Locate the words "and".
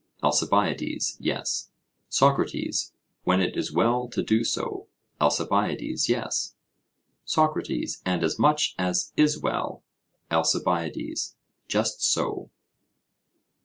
8.03-8.23